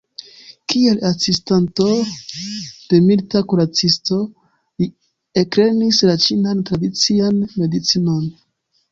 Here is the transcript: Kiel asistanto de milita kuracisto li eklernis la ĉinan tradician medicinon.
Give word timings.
Kiel 0.71 0.95
asistanto 1.07 1.89
de 2.93 3.01
milita 3.09 3.41
kuracisto 3.51 4.17
li 4.21 4.87
eklernis 5.43 5.99
la 6.11 6.15
ĉinan 6.25 6.63
tradician 6.71 7.39
medicinon. 7.65 8.25